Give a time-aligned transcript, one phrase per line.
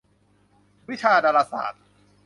[0.89, 1.83] วิชาดาราศาสตร์